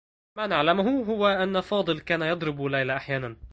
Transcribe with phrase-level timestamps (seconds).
[0.37, 3.35] ما نعلمه هو أنّ فاضل كان يضرب ليلى أحيانا.